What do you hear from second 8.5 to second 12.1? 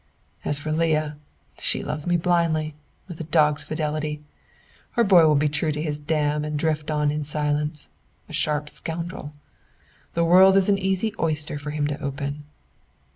scoundrel! The world is an easy oyster for him to